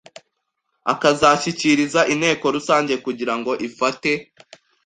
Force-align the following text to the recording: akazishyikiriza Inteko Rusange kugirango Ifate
akazishyikiriza 0.93 2.01
Inteko 2.13 2.45
Rusange 2.55 2.93
kugirango 3.05 3.51
Ifate 3.67 4.11